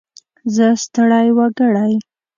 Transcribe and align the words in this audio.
زه 0.55 0.67
ستړی 0.83 1.27
وګړی. 1.37 1.93